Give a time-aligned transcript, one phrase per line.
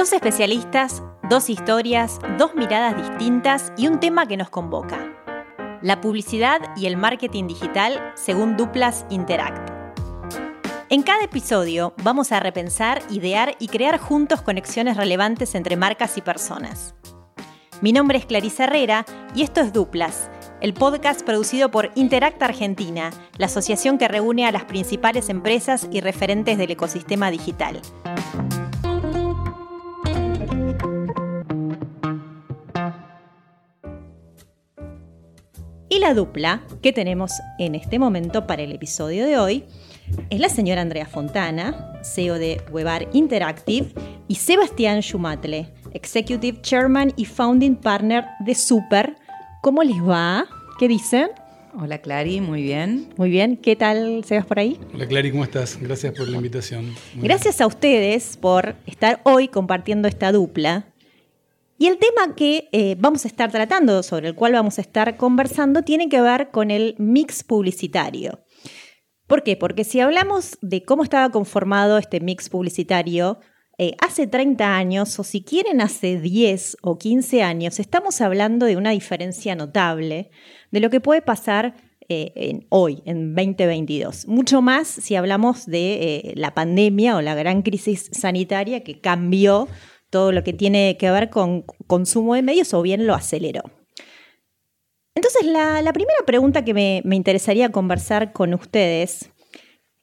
[0.00, 4.98] Dos especialistas, dos historias, dos miradas distintas y un tema que nos convoca.
[5.82, 9.70] La publicidad y el marketing digital según Duplas Interact.
[10.88, 16.22] En cada episodio vamos a repensar, idear y crear juntos conexiones relevantes entre marcas y
[16.22, 16.94] personas.
[17.82, 19.04] Mi nombre es Clarisa Herrera
[19.34, 20.30] y esto es Duplas,
[20.62, 26.00] el podcast producido por Interact Argentina, la asociación que reúne a las principales empresas y
[26.00, 27.82] referentes del ecosistema digital.
[36.00, 39.64] La dupla que tenemos en este momento para el episodio de hoy
[40.30, 43.92] es la señora Andrea Fontana, CEO de Webar Interactive,
[44.26, 49.14] y Sebastián Schumatle, Executive Chairman y Founding Partner de Super.
[49.60, 50.46] ¿Cómo les va?
[50.78, 51.28] ¿Qué dicen?
[51.78, 53.10] Hola Clary, muy bien.
[53.18, 54.80] Muy bien, ¿qué tal, Sebas, por ahí?
[54.94, 55.78] Hola Clary, ¿cómo estás?
[55.78, 56.94] Gracias por la invitación.
[57.16, 60.89] Gracias a ustedes por estar hoy compartiendo esta dupla.
[61.80, 65.16] Y el tema que eh, vamos a estar tratando, sobre el cual vamos a estar
[65.16, 68.44] conversando, tiene que ver con el mix publicitario.
[69.26, 69.56] ¿Por qué?
[69.56, 73.38] Porque si hablamos de cómo estaba conformado este mix publicitario
[73.78, 78.76] eh, hace 30 años, o si quieren hace 10 o 15 años, estamos hablando de
[78.76, 80.30] una diferencia notable
[80.70, 81.76] de lo que puede pasar
[82.10, 84.26] eh, hoy, en 2022.
[84.26, 89.66] Mucho más si hablamos de la pandemia o la gran crisis sanitaria que cambió
[90.10, 93.62] todo lo que tiene que ver con consumo de medios o bien lo aceleró.
[95.14, 99.30] Entonces, la, primera pregunta que me, interesaría conversar con ustedes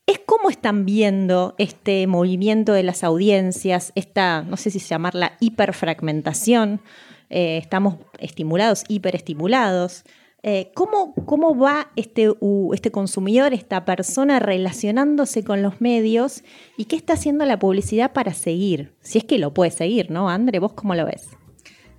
[0.05, 6.81] es cómo están viendo este movimiento de las audiencias, esta, no sé si llamarla hiperfragmentación,
[7.30, 10.03] eh, estamos estimulados, hiperestimulados.
[10.50, 12.31] Eh, ¿cómo, ¿Cómo va este,
[12.73, 16.45] este consumidor, esta persona relacionándose con los medios
[16.78, 18.94] y qué está haciendo la publicidad para seguir?
[19.02, 20.30] Si es que lo puede seguir, ¿no?
[20.30, 21.28] André, ¿vos cómo lo ves?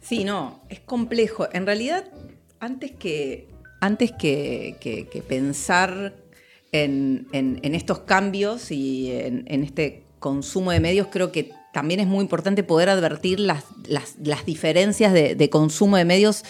[0.00, 1.46] Sí, no, es complejo.
[1.52, 2.06] En realidad,
[2.58, 3.48] antes que,
[3.82, 6.14] antes que, pensar
[6.72, 7.26] en,
[7.62, 12.88] estos cambios y en, este consumo de medios, creo que también es muy importante poder
[12.88, 13.66] advertir las,
[14.46, 16.44] diferencias de, consumo de medios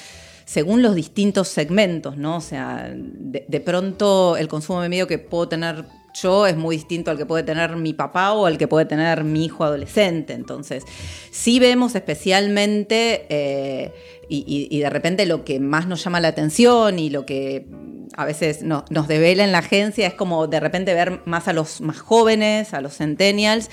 [0.49, 2.39] según los distintos segmentos, ¿no?
[2.39, 7.11] O sea, de, pronto el consumo de medios que puedo tener yo es muy distinto
[7.11, 10.33] al que puede tener mi papá o al que puede tener mi hijo adolescente.
[10.33, 10.85] Entonces,
[11.31, 13.93] sí vemos especialmente eh,
[14.31, 17.67] y, de repente lo que más nos llama la atención y lo que
[18.17, 21.83] a veces nos devela en la agencia es como de repente ver más a los
[21.83, 23.69] más jóvenes, a los centennials.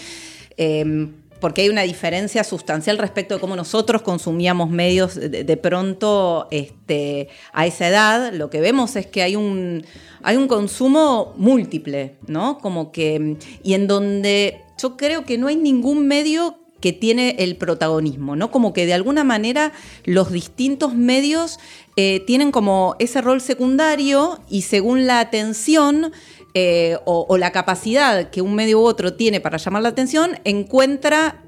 [0.57, 7.29] Em, porque hay una diferencia sustancial respecto de cómo nosotros consumíamos medios de, pronto este,
[7.53, 8.33] a esa edad.
[8.33, 9.85] Lo que vemos es que hay un,
[10.23, 12.57] hay un consumo múltiple, ¿no?
[12.59, 17.55] Como que, y en donde yo creo que no hay ningún medio que tiene el
[17.55, 18.51] protagonismo, ¿no?
[18.51, 19.71] Como que de alguna manera
[20.03, 21.59] los distintos medios
[21.95, 26.11] eh, tienen como ese rol secundario y según la atención
[26.57, 31.43] eh, o, la capacidad que un medio u otro tiene para llamar la atención, encuentra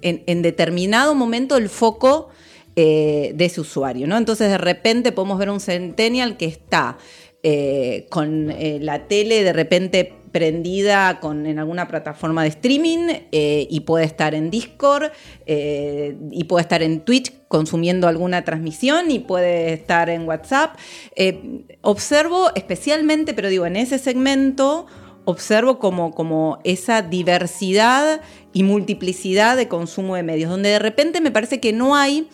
[0.00, 2.28] en, determinado momento el foco
[2.76, 4.06] eh, de ese usuario.
[4.06, 4.16] ¿no?
[4.16, 6.98] Entonces de repente podemos ver un centennial que está
[7.42, 13.80] eh, con la tele de repente prendida con, en alguna plataforma de streaming eh, y
[13.82, 15.12] puede estar en Discord
[15.46, 20.76] eh, y puede estar en Twitch consumiendo alguna transmisión y puede estar en WhatsApp.
[21.14, 24.86] Eh, observo especialmente, pero digo, en ese segmento
[25.24, 28.20] observo como, como esa diversidad
[28.52, 32.26] y multiplicidad de consumo de medios, donde de repente me parece que no hay...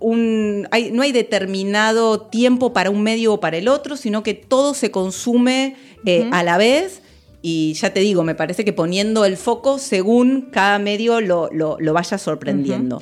[0.00, 4.74] un, no hay determinado tiempo para un medio o para el otro, sino que todo
[4.74, 7.02] se consume eh, a la vez.
[7.42, 11.48] Y ya te digo, me parece que poniendo el foco según cada medio lo,
[11.92, 13.00] vaya sorprendiendo.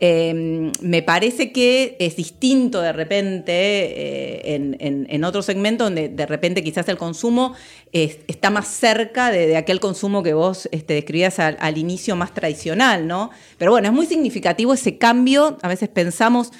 [0.00, 4.74] Em, me parece que es distinto de repente eh,
[5.08, 7.54] en, otro segmento donde de repente quizás el consumo
[7.92, 13.30] está más cerca de, aquel consumo que vos este, describías al, inicio más tradicional, ¿no?
[13.56, 15.56] Pero bueno, es muy significativo ese cambio.
[15.62, 16.50] A veces pensamos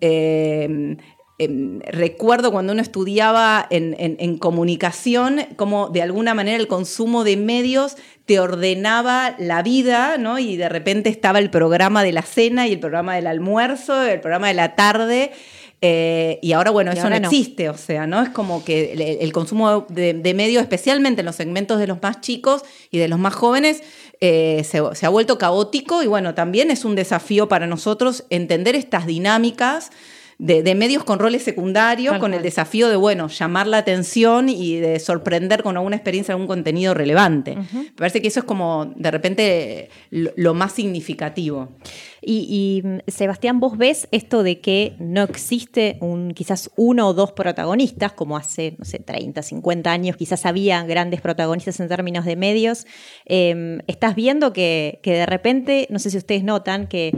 [0.00, 0.96] em,
[1.36, 7.96] Em, recuerdo cuando uno estudiaba en, comunicación, como de alguna manera el consumo de medios
[8.24, 10.38] te ordenaba la vida, ¿no?
[10.38, 14.20] Y de repente estaba el programa de la cena y el programa del almuerzo, el
[14.20, 15.32] programa de la tarde.
[15.80, 18.22] Eh, y ahora, bueno, eso no, existe, o sea, ¿no?
[18.22, 22.62] Es como que el, consumo de, medios, especialmente en los segmentos de los más chicos
[22.92, 23.82] y de los más jóvenes,
[24.20, 28.76] eh, se, se ha vuelto caótico y bueno, también es un desafío para nosotros entender
[28.76, 29.90] estas dinámicas
[30.44, 35.00] de, medios con roles secundarios, con el desafío de, bueno, llamar la atención y de
[35.00, 37.56] sorprender con alguna experiencia, algún contenido relevante.
[37.56, 41.70] Me parece que eso es como, de repente, lo, más significativo.
[42.20, 48.12] Y, Sebastián, vos ves esto de que no existe un, quizás uno o dos protagonistas,
[48.12, 52.86] como hace, no sé, 30, 50 años, quizás había grandes protagonistas en términos de medios.
[53.24, 57.12] Em, estás viendo que, que de repente, no sé si ustedes notan, que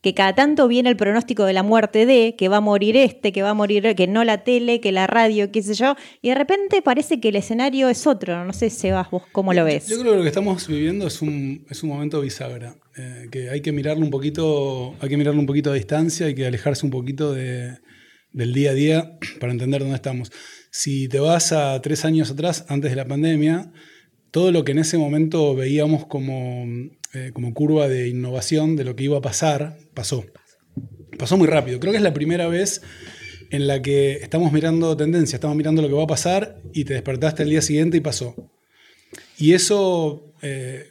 [0.00, 3.32] que cada tanto viene el pronóstico de la muerte de, que va a morir este,
[3.32, 6.30] que va a morir, que no la tele, que la radio, qué sé yo, y
[6.30, 9.88] de repente parece que el escenario es otro, no sé, Sebas, vos cómo lo ves.
[9.88, 13.50] Yo creo que lo que estamos viviendo es un, es un momento bisagra, eh, que
[13.50, 16.86] hay que mirarlo un poquito, hay que mirarlo un poquito a distancia, hay que alejarse
[16.86, 17.76] un poquito de,
[18.32, 20.32] del día a día para entender dónde estamos.
[20.70, 23.70] Si te vas a tres años atrás, antes de la pandemia,
[24.30, 26.64] todo lo que en ese momento veíamos como
[27.12, 30.24] eh, como curva de innovación de lo que iba a pasar, pasó.
[31.18, 31.80] Pasó muy rápido.
[31.80, 32.82] Creo que es la primera vez
[33.50, 36.94] en la que estamos mirando tendencia, estamos mirando lo que va a pasar y te
[36.94, 38.34] despertaste el día siguiente y pasó.
[39.36, 40.88] Y eso, eh,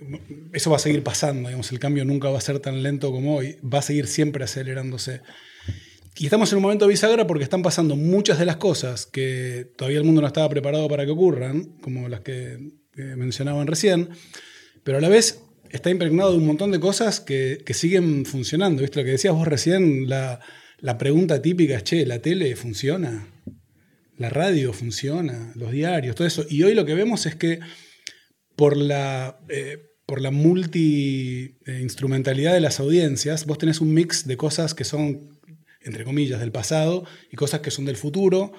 [0.51, 3.38] eso va a seguir pasando, digamos, el cambio nunca va a ser tan lento como
[3.38, 5.21] hoy, va a seguir siempre acelerándose.
[6.18, 10.00] Y estamos en un momento bisagra porque están pasando muchas de las cosas que todavía
[10.00, 12.57] el mundo no estaba preparado para que ocurran, como las que,
[12.94, 14.10] que mencionaban recién,
[14.83, 18.81] pero a la vez está impregnado de un montón de cosas que, siguen funcionando.
[18.81, 19.00] ¿Viste?
[19.00, 20.39] Lo que decías vos recién, la,
[20.98, 23.27] pregunta típica es, che, ¿la tele funciona?
[24.18, 25.51] ¿La radio funciona?
[25.56, 26.16] ¿Los diarios?
[26.16, 26.45] Todo eso.
[26.50, 27.60] Y hoy lo que vemos es que
[28.56, 29.77] por la, eh,
[30.18, 35.39] la multi-instrumentalidad de las audiencias, vos tenés un mix de cosas que son,
[35.81, 38.54] entre comillas, del pasado y cosas que son del futuro.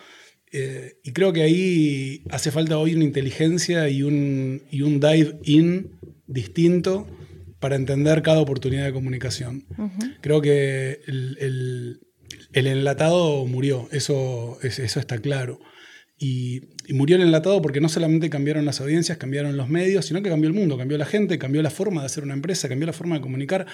[0.52, 5.38] Eh, y creo que ahí hace falta hoy una inteligencia y un, y un dive
[5.44, 6.00] in
[6.31, 7.06] distinto
[7.59, 9.67] para entender cada oportunidad de comunicación.
[10.21, 12.00] Creo que el,
[12.53, 15.61] enlatado murió, eso, eso está claro.
[16.19, 20.29] Y, murió el enlatado porque no solamente cambiaron las audiencias, cambiaron los medios, sino que
[20.29, 22.93] cambió el mundo, cambió la gente, cambió la forma de hacer una empresa, cambió la
[22.93, 23.67] forma de comunicar,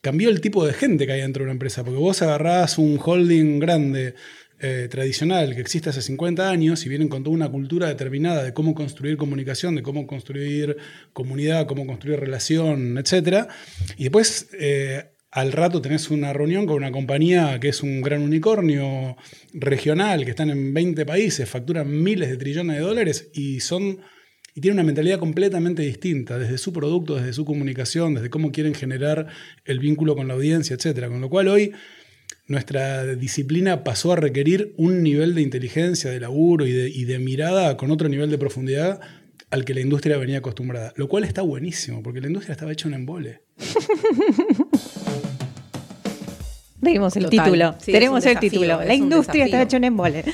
[0.00, 1.84] cambió el tipo de gente que hay dentro de una empresa.
[1.84, 4.14] Porque vos agarrás un holding grande
[4.58, 8.54] eh, tradicional que existe hace 50 años y vienen con toda una cultura determinada de
[8.54, 10.78] cómo construir comunicación, de cómo construir
[11.12, 13.48] comunidad, cómo construir relación, etc.
[13.98, 18.22] Y después eh, al rato tenés una reunión con una compañía que es un gran
[18.22, 19.18] unicornio
[19.52, 24.00] regional, que están en 20 países, facturan miles de trillones de dólares y son...
[24.54, 28.74] Y tienen una mentalidad completamente distinta, desde su producto, desde su comunicación, desde cómo quieren
[28.74, 29.26] generar
[29.66, 31.08] el vínculo con la audiencia, etc.
[31.08, 31.74] Con lo cual hoy
[32.48, 37.90] nuestra disciplina pasó a requerir un nivel de inteligencia, de laburo y de, mirada con
[37.90, 39.00] otro nivel de profundidad
[39.50, 40.92] al que la industria venía acostumbrada.
[40.96, 43.40] Lo cual está buenísimo, porque la industria estaba hecha un embole.
[46.82, 47.74] Tenemos el título.
[47.84, 48.84] Tenemos el título.
[48.84, 50.24] La industria estaba hecha un embole.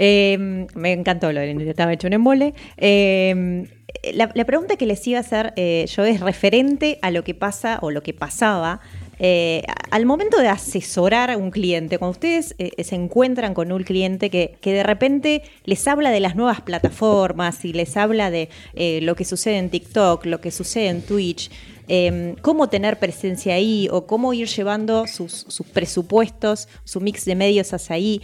[0.00, 2.54] Em, me encantó lo de la industria estaba hecho un embole.
[2.76, 3.66] Em,
[4.14, 7.80] la, pregunta que les iba a hacer eh, yo es referente a lo que pasa
[7.82, 8.80] o lo que pasaba
[9.18, 13.82] eh, al momento de asesorar a un cliente, cuando ustedes eh, se encuentran con un
[13.82, 19.00] cliente que, de repente les habla de las nuevas plataformas y les habla de eh,
[19.02, 21.50] lo que sucede en TikTok, lo que sucede en Twitch,
[21.88, 27.34] em, cómo tener presencia ahí o cómo ir llevando sus, sus presupuestos, su mix de
[27.34, 28.22] medios hacia ahí.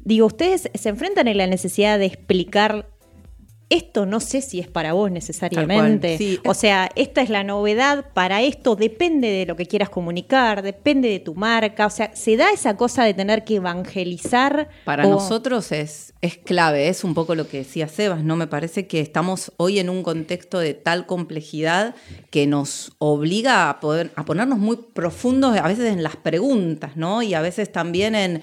[0.00, 2.93] Digo, ustedes se enfrentan en la necesidad de explicar
[3.70, 6.40] esto no sé si es para vos necesariamente.
[6.44, 11.08] O sea, esta es la novedad, para esto depende de lo que quieras comunicar, depende
[11.08, 11.86] de tu marca.
[11.86, 14.68] O sea, se da esa cosa de tener que evangelizar.
[14.84, 18.36] Para nosotros es, es clave, es un poco lo que decía Sebas, ¿no?
[18.36, 21.94] Me parece que estamos hoy en un contexto de tal complejidad
[22.30, 27.22] que nos obliga a, poder, a ponernos muy profundos a veces en las preguntas, ¿no?
[27.22, 28.42] Y a veces también en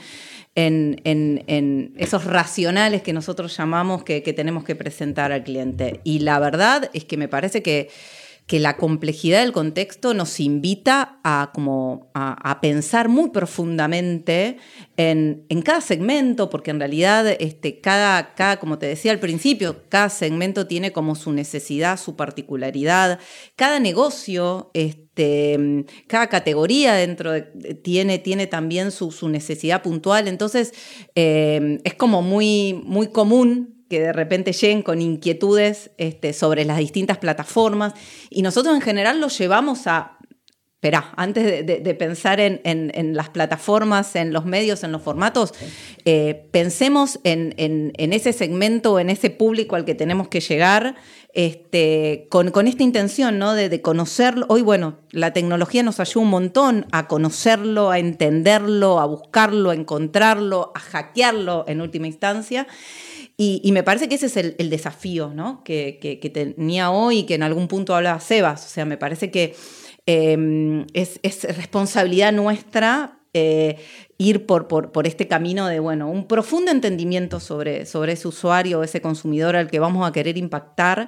[0.55, 6.01] en, esos racionales que nosotros llamamos que, tenemos que presentar al cliente.
[6.03, 7.89] Y la verdad es que me parece que,
[8.51, 14.57] que la complejidad del contexto nos invita a, como, a, pensar muy profundamente
[14.97, 20.09] en, cada segmento, porque en realidad este, cada, cada, como te decía al principio, cada
[20.09, 23.19] segmento tiene como su necesidad, su particularidad,
[23.55, 24.69] cada negocio...
[24.73, 27.31] Este, cada categoría dentro
[27.83, 30.73] tiene, tiene también su, necesidad puntual, entonces
[31.15, 36.77] eh, es como muy, muy común que de repente lleguen con inquietudes este, sobre las
[36.77, 37.93] distintas plataformas
[38.29, 40.17] y nosotros en general lo llevamos a
[40.81, 45.53] Esperá, antes de, pensar en, las plataformas, en los medios, en los formatos,
[46.05, 50.95] eh, pensemos en, ese segmento, en ese público al que tenemos que llegar,
[51.35, 53.53] este, con, esta intención ¿no?
[53.53, 54.47] de, conocerlo.
[54.49, 59.75] Hoy, bueno, la tecnología nos ayuda un montón a conocerlo, a entenderlo, a buscarlo, a
[59.75, 62.65] encontrarlo, a hackearlo en última instancia.
[63.43, 65.63] Y, me parece que ese es el, desafío ¿no?
[65.63, 68.63] que, que, tenía hoy y que en algún punto hablaba Sebas.
[68.65, 69.55] O sea, me parece que
[70.07, 71.19] Em, es,
[71.55, 73.77] responsabilidad nuestra eh,
[74.17, 78.99] ir por, por, este camino de, bueno, un profundo entendimiento sobre, sobre ese usuario, ese
[78.99, 81.07] consumidor al que vamos a querer impactar,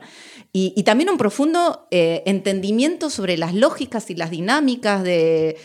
[0.54, 5.58] y, también un profundo eh, entendimiento sobre las lógicas y las dinámicas de,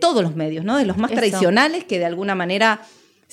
[0.00, 0.76] todos los medios, ¿no?
[0.76, 2.82] de los más tradicionales que de alguna manera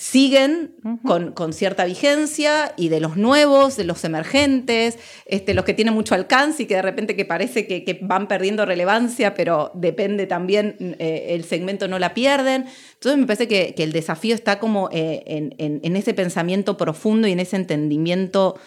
[0.00, 5.92] siguen con, cierta vigencia y de los nuevos, de los emergentes, este, los que tienen
[5.92, 10.96] mucho alcance y que de repente que parece que, van perdiendo relevancia, pero depende también,
[10.98, 12.64] eh, el segmento no la pierden.
[12.94, 17.32] Entonces me parece que, el desafío está como eh, en, en, ese pensamiento profundo y
[17.32, 18.58] en ese entendimiento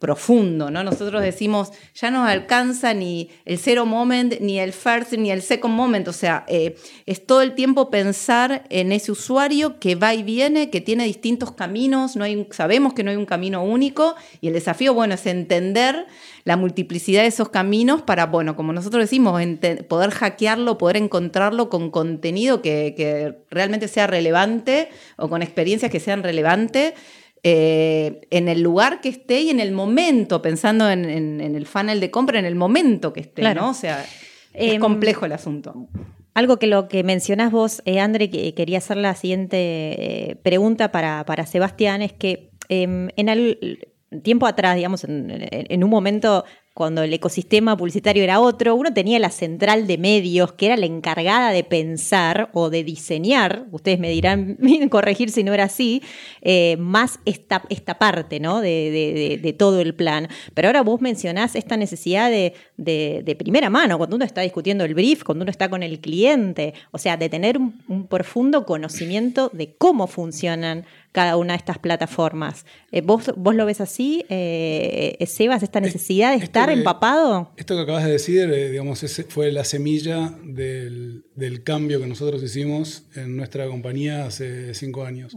[0.00, 0.82] profundo, ¿no?
[0.82, 5.74] Nosotros decimos, ya no alcanza ni el zero moment, ni el first, ni el second
[5.74, 10.22] moment, o sea, eh, es todo el tiempo pensar en ese usuario que va y
[10.22, 14.48] viene, que tiene distintos caminos, no hay sabemos que no hay un camino único, y
[14.48, 16.06] el desafío, bueno, es entender
[16.44, 19.42] la multiplicidad de esos caminos para, bueno, como nosotros decimos,
[19.86, 24.88] poder hackearlo, poder encontrarlo con contenido que, que realmente sea relevante
[25.18, 26.94] o con experiencias que sean relevantes
[27.42, 31.04] eh, en el lugar que esté y en el momento, pensando en,
[31.40, 33.70] el funnel de compra, en el momento que esté, ¿no?
[33.70, 34.04] O sea,
[34.52, 35.88] es em, complejo el asunto.
[36.34, 40.92] Algo que lo que mencionás vos, eh, André, que quería hacer la siguiente eh, pregunta
[40.92, 43.88] para, para, Sebastián, es que em, en el
[44.22, 46.44] tiempo atrás, digamos, en, un momento
[46.80, 50.86] cuando el ecosistema publicitario era otro, uno tenía la central de medios, que era la
[50.86, 54.56] encargada de pensar o de diseñar, ustedes me dirán,
[54.90, 56.02] corregir si no era así,
[56.40, 58.62] eh, más esta, esta parte ¿no?
[58.62, 60.28] De, todo el plan.
[60.54, 65.22] Pero ahora vos mencionás esta necesidad de, primera mano, cuando uno está discutiendo el brief,
[65.22, 70.06] cuando uno está con el cliente, o sea, de tener un profundo conocimiento de cómo
[70.06, 72.64] funcionan cada una de estas plataformas.
[72.92, 77.52] Eh, ¿vos, ¿Vos lo ves así, eh, Sebas, esta necesidad de estar empapado?
[77.56, 81.24] Esto que acabas de decir, eh, digamos, fue la semilla del,
[81.64, 85.36] cambio que nosotros hicimos en nuestra compañía hace cinco años.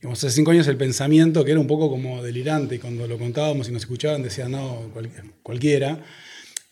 [0.00, 3.18] Digamos, hace cinco años el pensamiento, que era un poco como delirante, y cuando lo
[3.18, 4.92] contábamos y nos escuchaban decían, no,
[5.42, 6.04] cualquiera,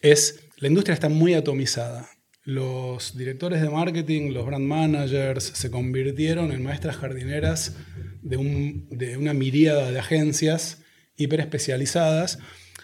[0.00, 2.08] es, la industria está muy atomizada.
[2.44, 7.74] Los directores de marketing, los brand managers, se convirtieron en maestras jardineras
[8.20, 10.82] de, una miríada de agencias
[11.16, 12.38] hiperespecializadas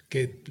[0.08, 0.42] que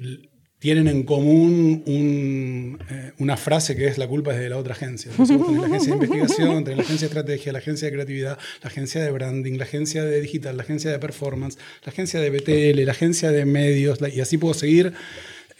[0.60, 5.10] tienen en común eh, una frase que es la culpa es de la otra agencia.
[5.10, 9.02] Entonces, la agencia de investigación, la agencia de estrategia, la agencia de creatividad, la agencia
[9.02, 12.92] de branding, la agencia de digital, la agencia de performance, la agencia de BTL, la
[12.92, 14.92] agencia de medios, y así puedo seguir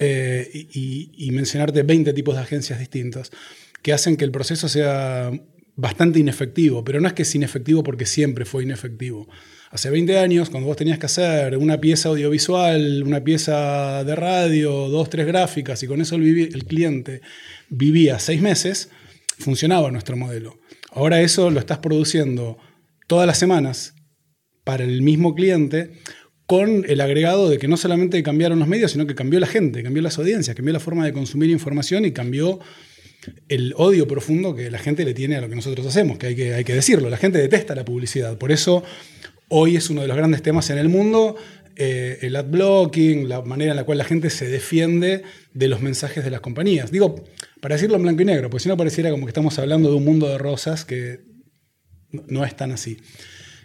[0.02, 3.30] eh, y, mencionarte 20 tipos de agencias distintas
[3.83, 5.30] que hacen que el proceso sea
[5.76, 9.28] bastante inefectivo, pero no es que es inefectivo porque siempre fue inefectivo.
[9.71, 14.88] Hace 20 años, cuando vos tenías que hacer una pieza audiovisual, una pieza de radio,
[14.88, 17.21] dos, tres gráficas, y con eso el, cliente
[17.69, 18.88] vivía seis meses,
[19.38, 20.61] funcionaba nuestro modelo.
[20.92, 22.57] Ahora eso lo estás produciendo
[23.07, 23.95] todas las semanas
[24.64, 25.92] para el mismo cliente,
[26.50, 29.85] con el agregado de que no solamente cambiaron los medios, sino que cambió la gente,
[29.85, 32.59] cambió las audiencias, cambió la forma de consumir información y cambió
[33.49, 36.35] el odio profundo que la gente le tiene a lo que nosotros hacemos, que hay
[36.35, 37.09] que, hay que decirlo.
[37.09, 38.37] La gente detesta la publicidad.
[38.37, 38.83] Por eso
[39.47, 41.37] hoy es uno de los grandes temas en el mundo.
[41.76, 45.23] Eh, el ad blocking, la manera en la cual la gente se defiende
[45.54, 46.90] de los mensajes de las compañías.
[46.90, 47.26] Digo,
[47.61, 49.95] para decirlo en blanco y negro, porque si no pareciera como que estamos hablando de
[49.95, 51.21] un mundo de rosas que
[52.11, 52.97] no, es tan así.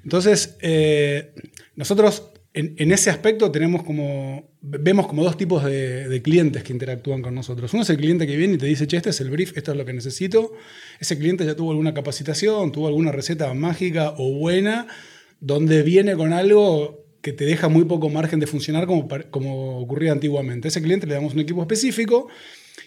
[0.04, 1.34] Entonces, eh,
[1.76, 7.36] nosotros en, ese aspecto tenemos como, vemos como dos tipos de, clientes que interactúan con
[7.36, 7.74] nosotros.
[7.74, 9.74] Uno es el cliente que viene y te dice, che, este es el brief, esto
[9.74, 10.54] es lo que necesito.
[10.98, 14.88] Ese cliente ya tuvo alguna capacitación, tuvo alguna receta mágica o buena,
[15.42, 20.14] donde viene con algo que te deja muy poco margen de funcionar como, como ocurría
[20.14, 20.68] antiguamente.
[20.68, 22.30] A ese cliente le damos un equipo específico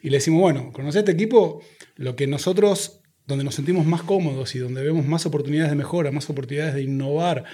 [0.03, 1.61] y le decimos, bueno, conoce este equipo,
[1.97, 6.11] lo que nosotros, donde nos sentimos más cómodos y donde vemos más oportunidades de mejora,
[6.11, 7.45] más oportunidades de innovar,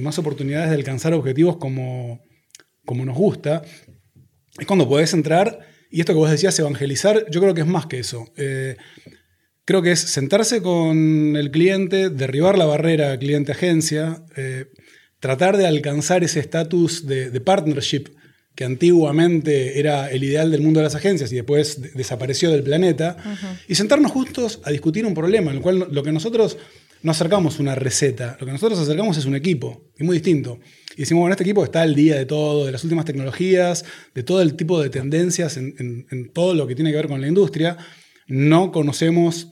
[0.00, 2.22] y más oportunidades de alcanzar objetivos como,
[2.86, 3.62] como nos gusta,
[4.58, 7.86] es cuando podés entrar, y esto que vos decías, evangelizar, yo creo que es más
[7.86, 8.26] que eso.
[8.36, 8.76] Eh,
[9.64, 14.66] creo que es sentarse con el cliente, derribar la barrera cliente-agencia, eh,
[15.20, 18.04] tratar de alcanzar ese estatus de, partnership
[18.54, 23.16] que antiguamente era el ideal del mundo de las agencias y después desapareció del planeta,
[23.68, 26.56] y sentarnos juntos a discutir un problema, en el cual lo que nosotros
[27.02, 30.58] no acercamos una receta, lo que nosotros acercamos es un equipo, y muy distinto.
[30.96, 34.22] Y decimos, bueno, este equipo está al día de todo, de las últimas tecnologías, de
[34.22, 37.76] todo el tipo de tendencias en, todo lo que tiene que ver con la industria.
[38.26, 39.48] No conocemos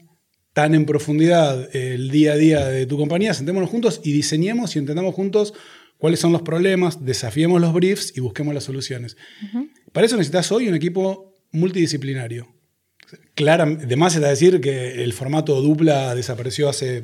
[0.53, 4.79] tan en profundidad el día a día de tu compañía, sentémonos juntos y diseñemos y
[4.79, 5.53] entendamos juntos
[5.97, 9.17] cuáles son los problemas, desafiemos los briefs y busquemos las soluciones.
[9.91, 12.47] Para eso necesitas hoy un equipo multidisciplinario.
[13.33, 17.03] Clara, además está decir que el formato dupla desapareció hace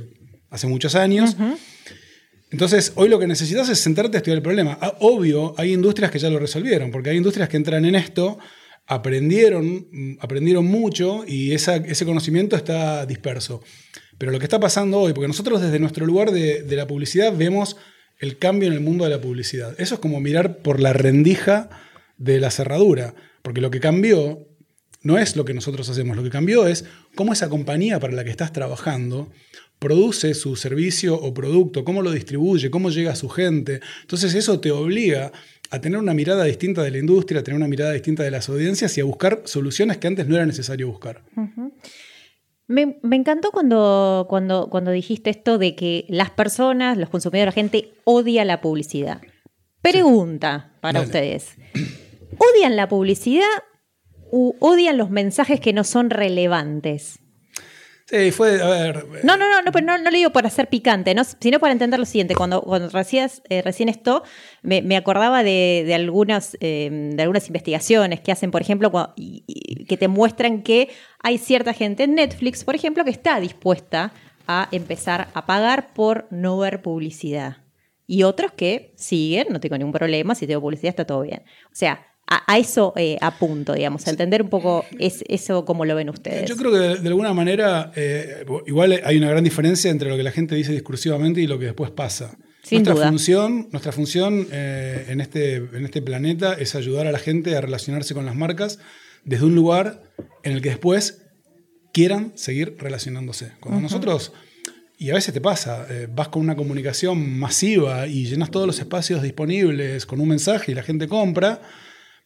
[0.56, 1.36] hace muchos años.
[2.52, 4.78] Entonces, hoy lo que necesitas es sentarte a estudiar el problema.
[4.82, 8.38] Ah, obvio, hay industrias que ya lo resolvieron, porque hay industrias que entran en esto,
[8.88, 13.62] aprendieron, mm, aprendieron mucho y ese conocimiento está disperso.
[14.18, 17.36] Pero lo que está pasando hoy, porque nosotros desde nuestro lugar de, de la publicidad
[17.36, 17.78] vemos
[18.20, 19.76] el cambio en el mundo de la publicidad.
[19.78, 21.70] Eso es como mirar por la rendija
[22.18, 24.48] de la cerradura, porque lo que cambió
[25.02, 28.24] no es lo que nosotros hacemos, lo que cambió es cómo esa compañía para la
[28.24, 29.32] que estás trabajando
[29.80, 33.82] produce su servicio o producto, cómo lo distribuye, cómo llega a su gente.
[34.02, 35.32] Entonces eso te obliga
[35.70, 38.50] a tener una mirada distinta de la industria, a tener una mirada distinta de las
[38.50, 41.24] audiencias y a buscar soluciones que antes no era necesario buscar.
[42.68, 47.94] me, encantó cuando, cuando, cuando dijiste esto de que las personas, los consumidores, la gente
[48.04, 49.22] odia la publicidad.
[49.82, 51.56] Pregunta para ustedes.
[52.38, 53.46] ¿Odian la publicidad
[54.32, 57.20] o odian los mensajes que no son relevantes?
[58.08, 59.06] Sí, fue, a ver.
[59.24, 62.00] No, no, no, no, pero no, no, lo digo para ser picante, sino para entender
[62.00, 62.36] lo siguiente.
[62.36, 64.24] Cuando, cuando recién, eh, recién esto,
[64.62, 68.92] me, acordaba de, algunas, eh, de algunas investigaciones que hacen, por ejemplo,
[69.88, 74.14] que te muestran que hay cierta gente en Netflix, por ejemplo, que está dispuesta
[74.48, 77.58] a empezar a pagar por no ver publicidad.
[78.06, 81.42] Y otros que siguen, no tengo ningún problema, si tengo publicidad está todo bien.
[81.72, 85.96] O sea, a, eso eh, apunto, digamos, a entender un poco es, eso como lo
[85.96, 86.50] ven ustedes.
[86.50, 90.24] Yo creo que de, alguna manera, eh, igual hay una gran diferencia entre lo que
[90.24, 92.36] la gente dice discursivamente y lo que después pasa.
[92.64, 97.20] Sin nuestra función, nuestra función eh, en, este, en este planeta es ayudar a la
[97.20, 98.80] gente a relacionarse con las marcas
[99.24, 100.02] desde un lugar
[100.42, 101.22] en el que después
[101.94, 103.52] quieran seguir relacionándose.
[103.60, 104.34] Cuando nosotros,
[104.98, 109.22] y a veces te pasa, vas con una comunicación masiva y llenas todos los espacios
[109.22, 111.62] disponibles con un mensaje y la gente compra,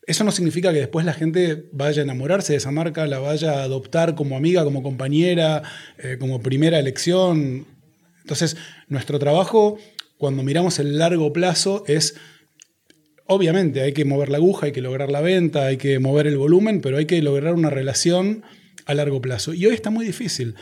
[0.08, 3.60] eso no significa que después la gente vaya a enamorarse de esa marca, la vaya
[3.60, 5.64] a adoptar como amiga, como compañera,
[5.98, 7.68] eh, como primera elección.
[8.22, 8.58] Entonces,
[8.88, 9.78] nuestro trabajo,
[10.18, 12.16] cuando miramos el largo plazo, es,
[13.26, 16.38] obviamente, hay que mover la aguja, hay que lograr la venta, hay que mover el
[16.38, 18.44] volumen, pero hay que lograr una relación
[18.86, 19.54] a largo plazo.
[19.54, 20.56] Y hoy está muy difícil.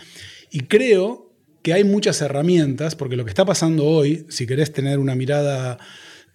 [0.52, 5.00] Y creo que hay muchas herramientas, porque lo que está pasando hoy, si querés tener
[5.00, 5.78] una mirada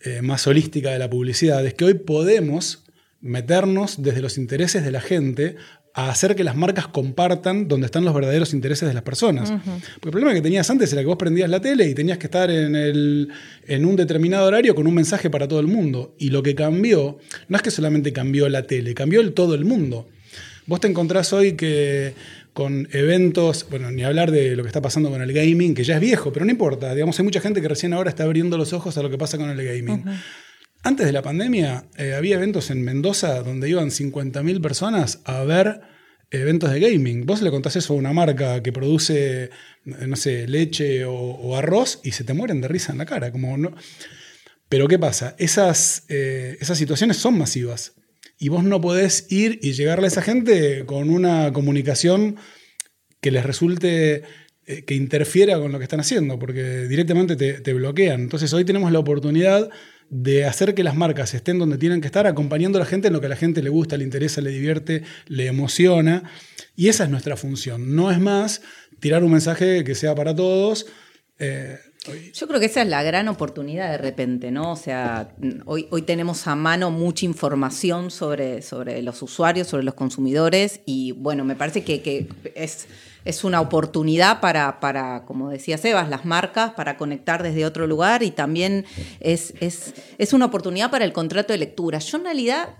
[0.04, 2.81] eh, más holística de la publicidad, es que hoy podemos
[3.22, 5.56] meternos desde los intereses de la gente
[5.94, 9.50] a hacer que las marcas compartan donde están los verdaderos intereses de las personas.
[9.50, 12.26] Porque el problema que tenías antes era que vos prendías la tele y tenías que
[12.26, 13.28] estar en, el,
[13.66, 16.14] en un determinado horario con un mensaje para todo el mundo.
[16.18, 19.64] Y lo que cambió, no es que solamente cambió la tele, cambió el todo el
[19.64, 20.08] mundo.
[20.66, 22.14] Vos te encontrás hoy que
[22.54, 25.96] con eventos, bueno, ni hablar de lo que está pasando con el gaming, que ya
[25.96, 28.72] es viejo, pero no importa, digamos, hay mucha gente que recién ahora está abriendo los
[28.72, 30.04] ojos a lo que pasa con el gaming.
[30.84, 35.80] Antes de la pandemia eh, había eventos en Mendoza donde iban 50.000 personas a ver
[36.32, 37.24] eventos de gaming.
[37.24, 39.50] Vos le contás eso a una marca que produce, eh,
[39.84, 43.30] no sé, leche o, arroz y se te mueren de risa en la cara.
[43.30, 43.72] Como no...
[44.68, 45.36] Pero ¿qué pasa?
[45.38, 47.92] Esas, eh, esas situaciones son masivas
[48.38, 52.36] y vos no podés ir y llegarle a esa gente con una comunicación
[53.20, 54.22] que les resulte
[54.64, 58.20] que interfiera con lo que están haciendo, porque directamente te, te bloquean.
[58.22, 59.68] Entonces hoy tenemos la oportunidad
[60.12, 63.14] de hacer que las marcas estén donde tienen que estar, acompañando a la gente en
[63.14, 66.24] lo que a la gente le gusta, le interesa, le divierte, le emociona.
[66.76, 67.96] Y esa es nuestra función.
[67.96, 68.60] No es más
[69.00, 70.84] tirar un mensaje que sea para todos.
[71.38, 71.78] Eh,
[72.34, 74.72] Yo creo que esa es la gran oportunidad de repente, ¿no?
[74.72, 79.94] O sea, hoy, hoy tenemos a mano mucha información sobre, sobre los usuarios, sobre los
[79.94, 82.86] consumidores, y bueno, me parece que, que es
[83.24, 88.22] es una oportunidad para, para, como decía Sebas, las marcas, para conectar desde otro lugar
[88.22, 88.84] y también
[89.20, 91.98] es, es, una oportunidad para el contrato de lectura.
[91.98, 92.70] Yo en realidad,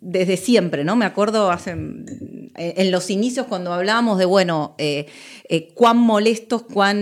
[0.00, 0.96] desde siempre, ¿no?
[0.96, 5.06] Me acuerdo hace, en los inicios cuando hablábamos de, bueno, eh,
[5.48, 7.00] eh, cuán molestos, cuán...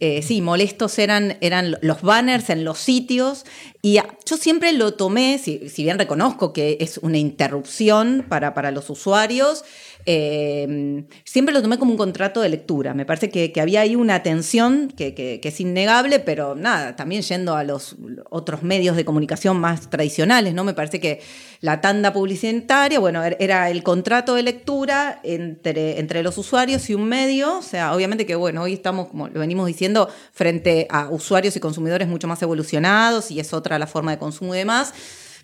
[0.00, 3.46] Eh, sí, molestos eran, eran los banners en los sitios
[3.80, 8.90] Y yo siempre lo tomé, si, bien reconozco que es una interrupción para, para los
[8.90, 9.64] usuarios,
[10.06, 12.94] eh, siempre lo tomé como un contrato de lectura.
[12.94, 17.64] Me parece que, había ahí una tensión que, es innegable, pero nada, también yendo a
[17.64, 17.96] los
[18.30, 20.64] otros medios de comunicación más tradicionales, ¿no?
[20.64, 21.20] Me parece que
[21.60, 26.94] la tanda publicitaria, bueno, er, era el contrato de lectura entre, entre los usuarios y
[26.94, 27.58] un medio.
[27.58, 31.60] O sea, obviamente que, bueno, hoy estamos, como lo venimos diciendo, frente a usuarios y
[31.60, 34.92] consumidores mucho más evolucionados y es otra la forma de consumo y demás.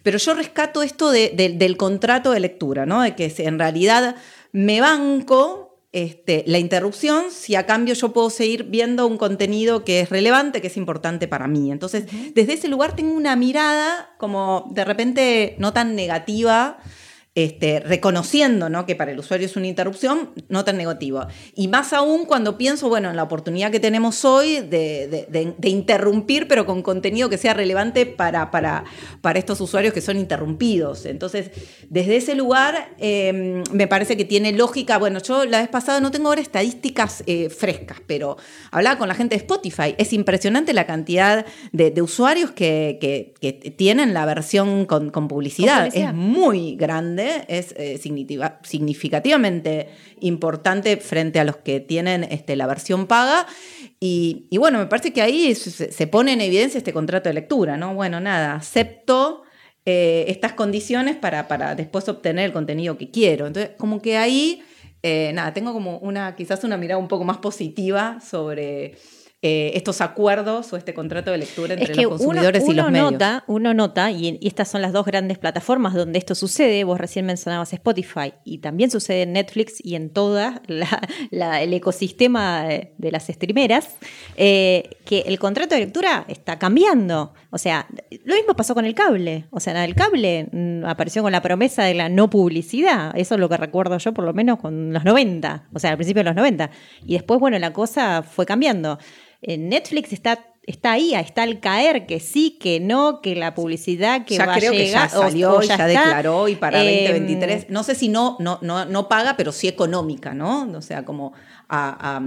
[0.02, 3.02] Pero yo rescato esto del contrato de lectura, ¿no?
[3.02, 4.16] De que en realidad
[4.52, 10.00] me banco este, la interrupción si a cambio yo puedo seguir viendo un contenido que
[10.00, 11.72] es relevante, que es importante para mí.
[11.72, 16.78] Entonces, desde ese lugar tengo una mirada como de repente no tan negativa
[17.36, 18.86] este, reconociendo ¿no?
[18.86, 21.24] que para el usuario es una interrupción, no tan negativo.
[21.54, 26.66] Y más aún cuando pienso, bueno, en la oportunidad que tenemos hoy de, interrumpir, pero
[26.66, 28.84] con contenido que sea relevante para, para,
[29.20, 31.06] para, estos usuarios que son interrumpidos.
[31.06, 31.52] Entonces,
[31.88, 34.98] desde ese lugar em, me parece que tiene lógica.
[34.98, 38.38] Bueno, yo la vez pasada no tengo ahora estadísticas eh, frescas, pero
[38.72, 39.94] hablaba con la gente de Spotify.
[39.98, 42.98] Es impresionante la cantidad de, usuarios que,
[43.40, 45.90] que, tienen la versión con, con publicidad.
[45.94, 49.88] Es muy grande es eh, significativamente
[50.20, 53.46] importante frente a los que tienen este, la versión paga.
[53.98, 57.94] Y, bueno, me parece que ahí se, pone en evidencia este contrato de lectura, ¿no?
[57.94, 59.42] Bueno, nada, acepto
[59.84, 63.46] eh, estas condiciones para, para, después obtener el contenido que quiero.
[63.46, 64.62] Entonces, como que ahí,
[65.02, 68.96] eh, nada, tengo como una, quizás una mirada un poco más positiva sobre
[69.42, 73.12] eh, estos acuerdos o este contrato de lectura entre los consumidores y los medios.
[73.12, 77.24] Nota, uno nota, y, estas son las dos grandes plataformas donde esto sucede, vos recién
[77.24, 80.38] mencionabas Spotify, y también sucede en Netflix y en todo
[81.30, 83.96] el ecosistema de, las streameras,
[84.36, 87.32] eh, que el contrato de lectura está cambiando.
[87.50, 87.88] O sea,
[88.24, 89.46] lo mismo pasó con el cable.
[89.50, 93.12] O sea, el cable mm, apareció con la promesa de la no publicidad.
[93.16, 95.68] Eso es lo que recuerdo yo, por lo menos, con los 90.
[95.72, 96.70] O sea, al principio de los 90.
[97.06, 98.98] Y después, bueno, la cosa fue cambiando.
[99.42, 104.38] Netflix está está ahí, está al caer, que sí, que no, que la publicidad que
[104.38, 108.08] va a llegar, que ya salió, ya, declaró y para 2023, em, no sé si
[108.08, 110.70] no, no, no, paga, pero sí económica, ¿no?
[110.76, 111.32] O sea, como
[111.68, 112.20] a,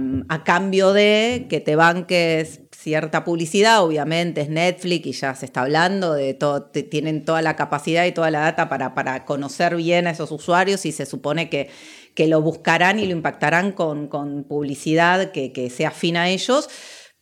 [0.44, 6.12] cambio de que te banques cierta publicidad, obviamente es Netflix y ya se está hablando
[6.12, 10.10] de todo, tienen toda la capacidad y toda la data para, para conocer bien a
[10.10, 11.70] esos usuarios y se supone que,
[12.14, 16.68] que lo buscarán y lo impactarán con, con publicidad que, que sea afín a ellos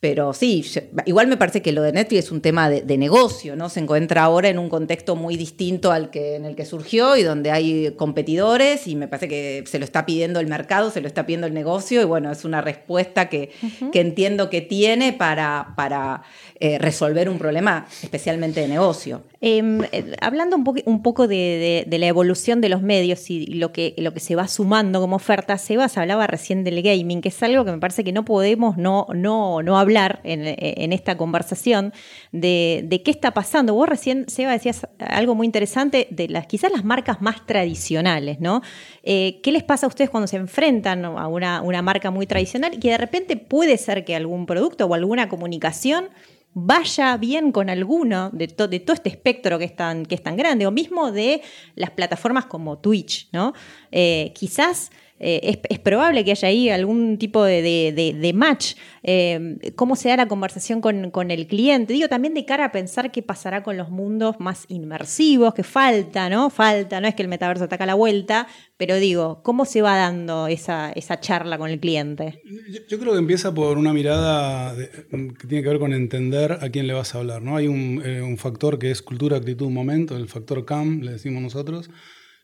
[0.03, 0.65] pero sí,
[1.05, 3.69] igual me parece que lo de Netflix es un tema de, negocio, ¿no?
[3.69, 7.23] Se encuentra ahora en un contexto muy distinto al que en el que surgió y
[7.23, 11.07] donde hay competidores y me parece que se lo está pidiendo el mercado, se lo
[11.07, 13.51] está pidiendo el negocio y bueno, es una respuesta que,
[13.93, 16.23] que entiendo que tiene para, para
[16.59, 19.23] eh, resolver un problema especialmente de negocio.
[19.39, 23.93] Em, eh, hablando un, un poco de, la evolución de los medios y lo que,
[23.97, 27.63] lo que se va sumando como oferta, Sebas hablaba recién del gaming, que es algo
[27.63, 29.92] que me parece que no podemos no, no, no hablar
[30.23, 31.93] en, esta conversación
[32.31, 33.73] de, qué está pasando.
[33.73, 38.61] Vos recién, Seba, decías algo muy interesante de las quizás las marcas más tradicionales, ¿no?
[39.03, 42.73] Eh, ¿Qué les pasa a ustedes cuando se enfrentan a una, una marca muy tradicional
[42.73, 46.09] y que de repente puede ser que algún producto o alguna comunicación
[46.53, 50.37] vaya bien con alguno de, de, todo este espectro que es, tan, que es tan
[50.37, 51.41] grande, o mismo de
[51.75, 53.53] las plataformas como Twitch, ¿no?
[53.91, 54.91] Eh, quizás
[55.25, 58.75] eh, es, probable que haya ahí algún tipo de, match.
[59.03, 61.93] Eh, ¿Cómo se da la conversación con, el cliente?
[61.93, 66.29] Digo, también de cara a pensar qué pasará con los mundos más inmersivos, que falta,
[66.29, 66.49] ¿no?
[66.49, 70.47] Falta, no es que el metaverso ataca la vuelta, pero digo, ¿cómo se va dando
[70.47, 72.41] esa, charla con el cliente?
[72.89, 76.85] Yo, creo que empieza por una mirada que tiene que ver con entender a quién
[76.85, 77.55] le vas a hablar, ¿no?
[77.55, 81.41] Hay un, eh, un factor que es cultura, actitud, momento, el factor CAM, le decimos
[81.41, 81.89] nosotros,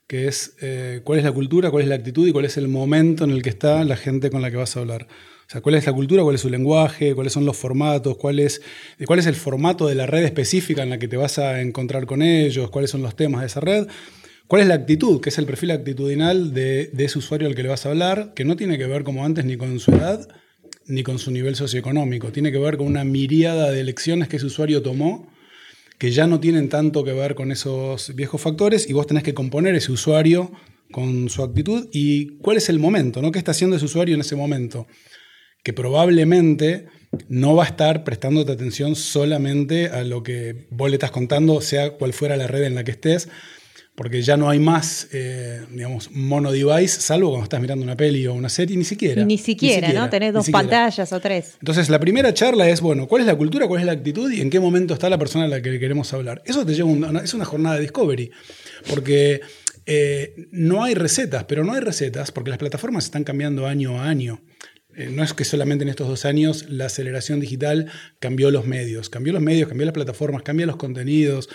[0.10, 2.68] que es eh, cuál es la cultura, cuál es la actitud y cuál es el
[2.68, 5.04] momento en el que está la gente con la que vas a hablar.
[5.04, 8.40] O sea, cuál es la cultura, cuál es su lenguaje, cuáles son los formatos, cuál
[8.40, 8.60] es,
[9.06, 12.08] cuál es el formato de la red específica en la que te vas a encontrar
[12.08, 13.86] con ellos, cuáles son los temas de esa red.
[14.48, 15.22] ¿Cuál es la actitud?
[15.22, 18.34] Que es el perfil actitudinal de, de, ese usuario al que le vas a hablar,
[18.36, 20.28] que no tiene que ver como antes ni con su edad
[20.88, 22.32] ni con su nivel socioeconómico.
[22.32, 25.28] Tiene que ver con una miriada de elecciones que ese usuario tomó
[26.00, 29.34] que ya no tienen tanto que ver con esos viejos factores y vos tenés que
[29.34, 30.52] componer ese usuario
[30.92, 33.32] con su actitud y cuál es el momento, ¿no?
[33.32, 34.88] ¿Qué está haciendo ese usuario en ese momento?
[35.62, 36.88] Que probablemente
[37.28, 41.92] no va a estar prestándote atención solamente a lo que vos le estás contando, sea
[41.92, 43.28] cual fuera la red en la que estés,
[44.00, 48.26] porque ya no hay más, eh, digamos, mono device, salvo cuando estás mirando una peli
[48.28, 49.26] o una serie, ni siquiera.
[49.26, 50.10] Ni siquiera, ¿no?
[50.10, 51.58] Tenés dos pantallas o tres.
[51.60, 54.40] Entonces, la primera charla es, bueno, ¿cuál es la cultura, cuál es la actitud y
[54.40, 56.42] en qué momento está la persona a la que queremos hablar?
[56.46, 58.32] Eso te lleva una, es una jornada de discovery,
[58.90, 59.42] porque
[59.86, 64.08] eh, no hay recetas, pero no hay recetas porque las plataformas están cambiando año a
[64.08, 64.42] año.
[64.96, 69.10] Eh, no es que solamente en estos dos años la aceleración digital cambió los medios,
[69.10, 71.48] cambió los medios, cambió las plataformas, cambia los contenidos,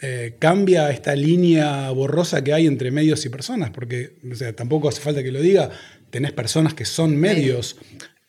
[0.00, 4.12] eh, cambia esta línea borrosa que hay entre medios y personas, porque
[4.54, 5.70] tampoco hace falta que lo diga,
[6.10, 7.76] tenés personas que son medios,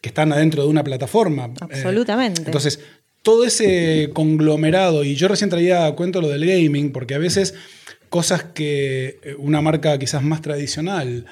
[0.02, 1.46] que están adentro de una plataforma.
[1.46, 2.42] Eh, Absolutamente.
[2.46, 2.80] entonces,
[3.22, 7.54] todo ese conglomerado, y yo recién traía cuento lo del gaming, porque a veces
[8.10, 11.26] cosas que eh, una marca quizás más tradicional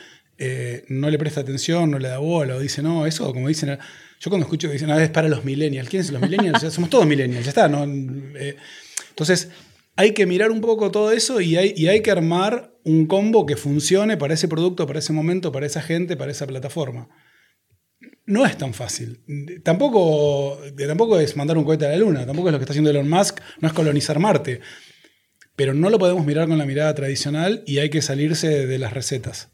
[0.87, 3.75] no le presta atención, no le da bola, o dice, no, eso, como dicen,
[4.19, 6.61] yo cuando escucho que dicen, a es para los millennials, ¿quiénes son los millennials?
[6.71, 7.83] somos todos millennials, ya está, ¿no?
[7.83, 9.49] entonces,
[9.97, 13.57] hay que mirar un poco todo eso y hay, hay, que armar un combo que
[13.57, 17.09] funcione para ese producto, para ese momento, para esa gente, para esa plataforma.
[18.27, 19.23] No es tan fácil.
[19.63, 22.91] Tampoco, tampoco es mandar un cohete a la luna, tampoco es lo que está haciendo
[22.91, 24.61] Elon Musk, no es colonizar Marte.
[25.55, 28.93] Pero no lo podemos mirar con la mirada tradicional y hay que salirse de las
[28.93, 29.49] recetas.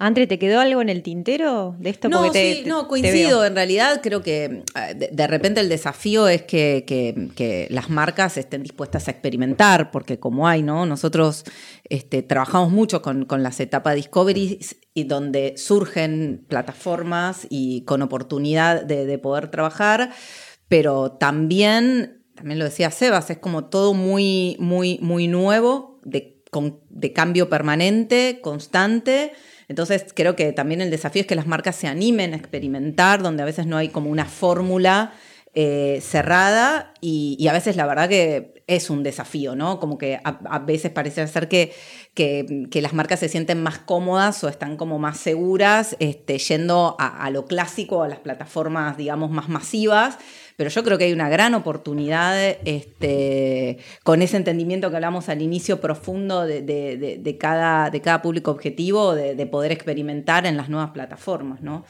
[0.00, 2.08] Andre, ¿te quedó algo en el tintero de esto?
[2.08, 3.44] No, sí, no, coincido.
[3.44, 9.08] En realidad creo que eh, de, repente el desafío es que, las marcas estén dispuestas
[9.08, 10.86] a experimentar, porque como hay, ¿no?
[10.86, 11.42] Nosotros
[11.82, 14.60] este, trabajamos mucho con, las etapas Discovery
[14.94, 20.12] y donde surgen plataformas y con oportunidad de, poder trabajar,
[20.68, 26.40] pero también, también lo decía Sebas, es como todo muy, muy, muy nuevo, de,
[26.88, 29.32] de cambio permanente, constante
[29.68, 33.42] entonces creo que también el desafío es que las marcas se animen a experimentar, donde
[33.42, 35.12] a veces no hay como una fórmula
[35.54, 39.80] eh, cerrada y, a veces la verdad que es un desafío, ¿no?
[39.80, 41.74] Como que a, veces parece ser que,
[42.14, 47.24] que, las marcas se sienten más cómodas o están como más seguras este, yendo a,
[47.24, 50.18] a lo clásico, a las plataformas, digamos, más masivas
[50.58, 55.40] pero yo creo que hay una gran oportunidad este, con ese entendimiento que hablamos al
[55.40, 61.62] inicio profundo de, cada, de cada público objetivo, de, poder experimentar en las nuevas plataformas.
[61.62, 61.84] ¿no?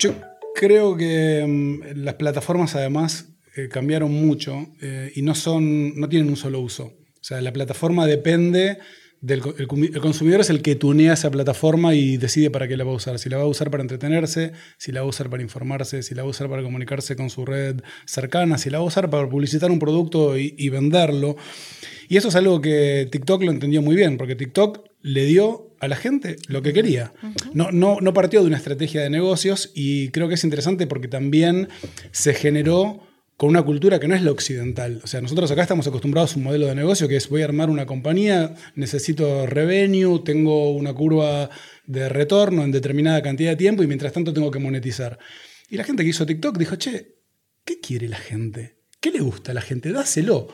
[0.00, 0.14] Yo
[0.56, 6.28] creo que mm, las plataformas además eh, cambiaron mucho eh, y no, son, no tienen
[6.28, 6.86] un solo uso.
[6.86, 8.78] O sea, la plataforma depende
[9.26, 12.94] el, consumidor es el que tunea esa plataforma y decide para qué la va a
[12.94, 13.18] usar.
[13.18, 16.14] Si la va a usar para entretenerse, si la va a usar para informarse, si
[16.14, 19.10] la va a usar para comunicarse con su red cercana, si la va a usar
[19.10, 21.36] para publicitar un producto y, venderlo.
[22.08, 25.88] Y eso es algo que TikTok lo entendió muy bien, porque TikTok le dio a
[25.88, 27.12] la gente lo que quería.
[27.54, 31.08] No, no, no partió de una estrategia de negocios y creo que es interesante porque
[31.08, 31.68] también
[32.10, 33.00] se generó
[33.42, 35.00] con una cultura que no es la occidental.
[35.02, 37.46] O sea, nosotros acá estamos acostumbrados a un modelo de negocio que es voy a
[37.46, 41.50] armar una compañía, necesito revenue, tengo una curva
[41.84, 45.18] de retorno en determinada cantidad de tiempo y mientras tanto tengo que monetizar.
[45.68, 47.16] Y la gente que hizo TikTok dijo, che,
[47.64, 48.76] ¿qué quiere la gente?
[49.00, 49.90] ¿Qué le gusta a la gente?
[49.90, 50.46] Dáselo.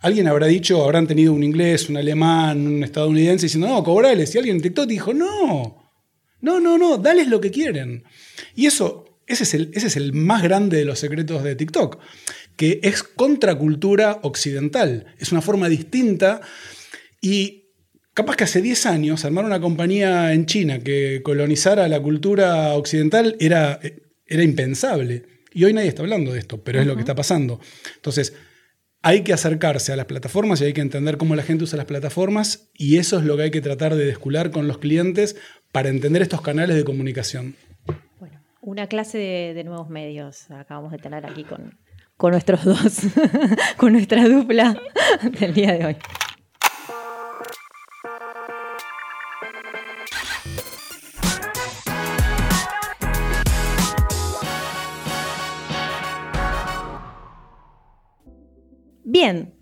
[0.00, 4.32] Alguien habrá dicho, habrán tenido un inglés, un alemán, un estadounidense diciendo, no, cobrales.
[4.32, 5.90] Y alguien en TikTok dijo, no,
[6.40, 8.04] no, no, no, dales lo que quieren.
[8.54, 11.98] Y eso ese es, el, ese es el más grande de los secretos de TikTok,
[12.56, 15.14] que es contracultura occidental.
[15.18, 16.40] Es una forma distinta
[17.20, 17.66] y
[18.14, 23.36] capaz que hace 10 años armar una compañía en China que colonizara la cultura occidental
[23.38, 23.78] era,
[24.26, 25.26] era impensable.
[25.52, 27.60] Y hoy nadie está hablando de esto, pero es lo que está pasando.
[27.96, 28.32] Entonces,
[29.02, 31.86] hay que acercarse a las plataformas y hay que entender cómo la gente usa las
[31.86, 35.36] plataformas y eso es lo que hay que tratar de descular con los clientes
[35.70, 37.54] para entender estos canales de comunicación.
[38.68, 41.78] Una clase de, nuevos medios acabamos de tener aquí con,
[42.18, 43.00] con nuestros dos,
[43.78, 44.78] con nuestra dupla
[45.40, 45.96] del día de hoy.
[59.02, 59.54] Bien,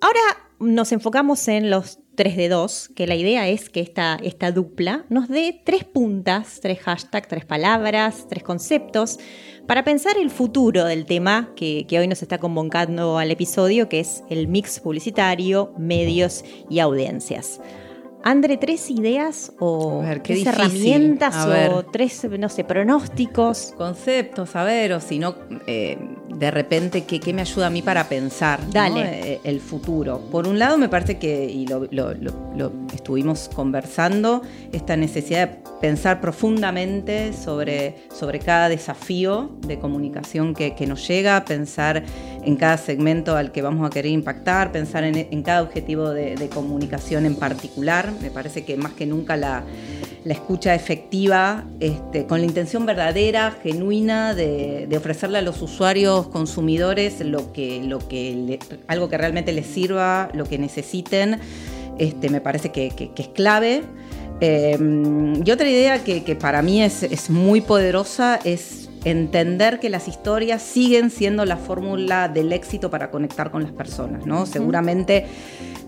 [0.00, 0.18] ahora
[0.58, 5.04] nos enfocamos en los 3 de 2, que la idea es que esta, esta dupla
[5.08, 9.18] nos dé tres puntas, tres hashtags, tres palabras, tres conceptos,
[9.66, 14.22] para pensar el futuro del tema que, hoy nos está convocando al episodio, que es
[14.28, 17.60] el mix publicitario, medios y audiencias.
[18.24, 23.74] Andre, tres ideas o tres herramientas o tres, no sé, pronósticos.
[23.76, 25.34] Conceptos, a ver, o si no,
[25.66, 25.98] eh,
[26.42, 29.34] de repente qué, me ayuda a mí para pensar Dale.
[29.34, 30.20] Eh, el futuro.
[30.30, 31.84] Por un lado me parece que, y lo,
[32.94, 41.06] estuvimos conversando, esta necesidad de pensar profundamente sobre, sobre cada desafío de comunicación que, nos
[41.06, 42.02] llega, pensar
[42.44, 46.48] en cada segmento al que vamos a querer impactar, pensar en, cada objetivo de, de
[46.48, 48.12] comunicación en particular.
[48.20, 49.64] Me parece que más que nunca la
[50.24, 57.20] la escucha efectiva, este, con la intención verdadera, genuina de, ofrecerle a los usuarios, consumidores,
[57.20, 61.40] lo que, lo que algo que realmente les sirva, lo que necesiten,
[61.98, 63.82] este, me parece que, es clave.
[64.40, 70.08] Em, y otra idea que, para mí es, es muy poderosa es entender que las
[70.08, 74.46] historias siguen siendo la fórmula del éxito para conectar con las personas, ¿no?
[74.46, 75.26] Seguramente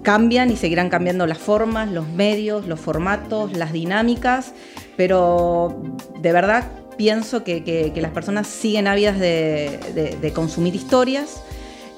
[0.03, 4.53] cambian y seguirán cambiando las formas, los medios, los formatos, las dinámicas,
[4.97, 5.83] pero
[6.21, 6.65] de verdad
[6.97, 11.43] pienso que, las personas siguen ávidas de consumir historias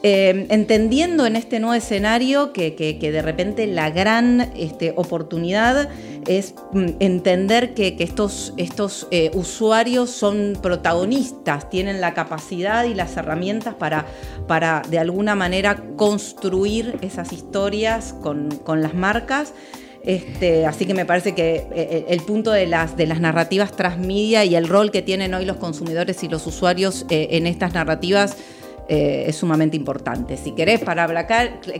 [0.08, 5.88] eh, entendiendo en este nuevo escenario que, de repente la gran este, oportunidad
[6.26, 13.16] es mm, entender que, estos, estos eh, usuarios son protagonistas, tienen la capacidad y las
[13.16, 14.06] herramientas para,
[14.46, 18.48] para de alguna manera construir esas historias con,
[18.80, 19.54] las marcas.
[20.02, 24.44] Este, así que me parece que eh, el punto de las, de las narrativas transmedia
[24.44, 28.36] y el rol que tienen hoy los consumidores y los usuarios en estas narrativas
[28.88, 30.36] eh, es sumamente importante.
[30.36, 31.26] Si querés, para hablar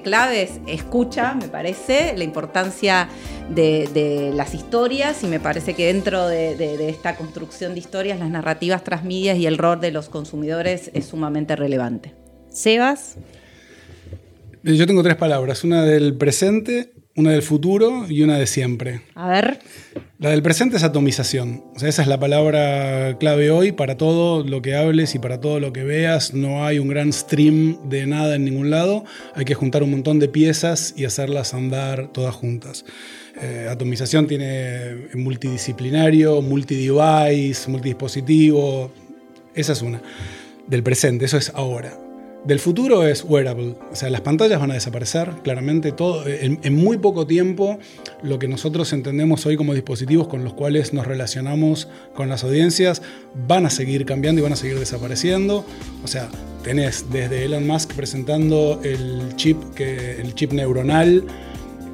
[0.03, 3.09] claves, escucha, me parece, la importancia
[3.49, 8.83] de, las historias y me parece que dentro de, esta construcción de historias, las narrativas
[8.83, 12.15] transmedias y el rol de los consumidores es sumamente relevante.
[12.49, 13.17] Sebas.
[14.65, 19.03] Yo tengo tres palabras, una del presente, una del futuro y una de siempre.
[19.15, 19.61] A ver.
[20.19, 21.63] La del presente es atomización.
[21.75, 25.43] O sea, esa es la palabra clave hoy para todo lo que hables y para
[25.43, 26.33] todo lo que veas.
[26.33, 29.05] No hay un gran stream de nada en ningún lado.
[29.35, 32.87] Hay que juntar un montón de piezas y hacerlas andar todas juntas.
[33.43, 38.91] Eh, atomización tiene multidisciplinario, multidevice, multidispositivo.
[39.55, 40.01] Esa es una.
[40.67, 42.06] Del presente, eso es ahora.
[42.47, 46.97] Del futuro es wearable, o sea, las pantallas van a desaparecer, claramente, todo, en, muy
[46.97, 47.81] poco tiempo
[48.23, 53.03] lo que nosotros entendemos hoy como dispositivos con los cuales nos relacionamos con las audiencias
[53.49, 55.67] van a seguir cambiando y van a seguir desapareciendo.
[56.05, 56.29] O sea,
[56.63, 61.25] tenés desde Elon Musk presentando el chip, que, el chip neuronal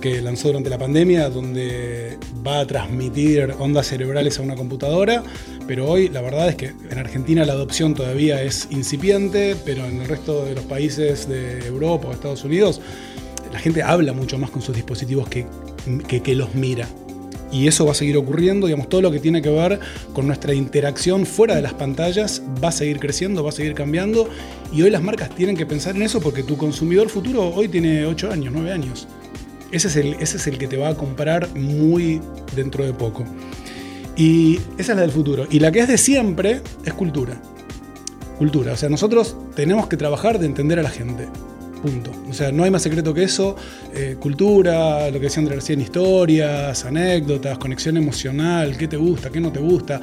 [0.03, 5.23] que lanzó durante la pandemia, donde va a transmitir ondas cerebrales a una computadora,
[5.67, 10.03] pero hoy la verdad es que en Argentina la adopción todavía es incipiente, pero en
[10.03, 12.81] el resto de los países de Europa o Estados Unidos,
[13.53, 15.47] la gente habla mucho más con sus dispositivos que,
[16.07, 16.89] que, los mira.
[17.53, 19.79] Y eso va a seguir ocurriendo, digamos, todo lo que tiene que ver
[20.15, 24.29] con nuestra interacción fuera de las pantallas va a seguir creciendo, va a seguir cambiando.
[24.73, 28.07] Y hoy las marcas tienen que pensar en eso porque tu consumidor futuro hoy tiene
[28.07, 29.07] 8 años, 9 años.
[29.73, 32.21] Ese es, el, ese es el que te va a comprar muy
[32.55, 33.25] dentro de poco.
[34.17, 35.47] Y esa es la del futuro.
[35.51, 37.41] Y la que es de siempre es cultura.
[38.37, 38.75] Cultura.
[38.75, 41.27] O sea, nosotros tenemos que trabajar de entender a la gente.
[41.83, 42.13] Punto.
[42.29, 43.57] O sea, no hay más secreto que eso.
[43.95, 49.51] Eh, cultura, lo que decían recién, historias, anécdotas, conexión emocional, qué te gusta, qué no
[49.51, 50.03] te gusta.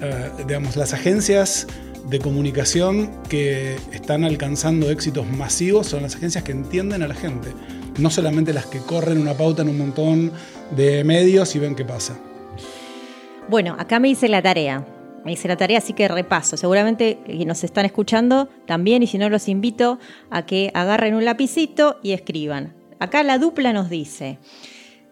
[0.00, 1.66] Eh, digamos, las agencias
[2.08, 7.50] de comunicación que están alcanzando éxitos masivos son las agencias que entienden a la gente
[8.00, 10.32] no solamente las que corren una pauta en un montón
[10.70, 12.18] de medios y ven qué pasa.
[13.48, 14.86] Bueno, acá me hice la tarea.
[15.24, 16.56] Me hice la tarea, así que repaso.
[16.56, 19.98] Seguramente quienes nos están escuchando también, y si no, los invito
[20.30, 22.74] a que agarren un lapicito y escriban.
[22.98, 24.38] Acá la dupla nos dice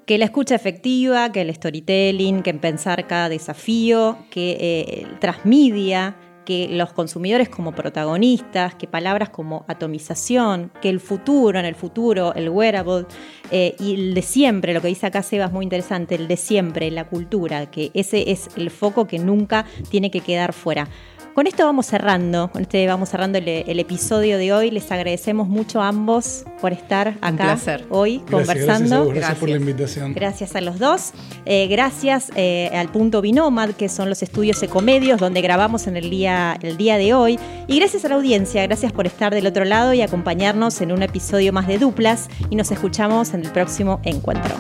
[0.07, 6.17] que la escucha efectiva, que el storytelling, que en pensar cada desafío, que eh, transmedia,
[6.49, 12.33] que los consumidores como protagonistas, que palabras como atomización, que el futuro, en el futuro,
[12.35, 13.05] el wearable,
[13.51, 16.39] eh, y el de siempre, lo que dice acá Seba es muy interesante, el de
[16.39, 20.89] siempre, la cultura, que ese es el foco que nunca tiene que quedar fuera.
[21.39, 24.73] Con esto vamos cerrando, con este vamos cerrando el, episodio de hoy.
[24.73, 27.57] Les agradecemos mucho a ambos por estar acá
[27.91, 29.07] hoy conversando.
[29.07, 30.15] Gracias, por la invitación.
[30.15, 31.13] Gracias a los dos.
[31.47, 36.11] Eh, gracias eh, al punto Binomad, que son los estudios ecomedios donde grabamos en el
[36.11, 37.39] día, el día de hoy.
[37.69, 41.05] Y gracias a la audiencia, gracias por estar del otro lado y acompañarnos en un
[41.05, 42.29] episodio más de Duplas.
[42.51, 44.57] Y nos escuchamos en el próximo encuentro.